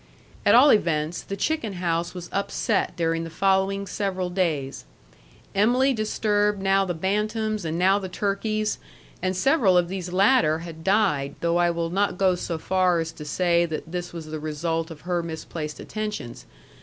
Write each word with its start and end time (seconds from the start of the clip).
At 0.47 0.55
all 0.55 0.71
events, 0.71 1.21
the 1.21 1.37
chicken 1.37 1.73
house 1.73 2.15
was 2.15 2.27
upset 2.33 2.95
during 2.97 3.23
the 3.23 3.29
following 3.29 3.85
several 3.85 4.31
days. 4.31 4.83
Em'ly 5.53 5.93
disturbed 5.93 6.59
now 6.59 6.85
the 6.85 6.95
bantams 6.95 7.65
and 7.65 7.77
now 7.77 7.99
the 7.99 8.09
turkeys, 8.09 8.79
and 9.21 9.37
several 9.37 9.77
of 9.77 9.89
these 9.89 10.11
latter 10.11 10.57
had 10.65 10.83
died, 10.83 11.35
though 11.41 11.57
I 11.57 11.69
will 11.69 11.91
not 11.91 12.17
go 12.17 12.33
so 12.33 12.57
far 12.57 12.99
as 12.99 13.11
to 13.11 13.25
say 13.25 13.67
that 13.67 13.91
this 13.91 14.11
was 14.11 14.25
the 14.25 14.39
result 14.39 14.89
of 14.89 15.01
her 15.01 15.21
misplaced 15.21 15.79
attentions. 15.79 16.47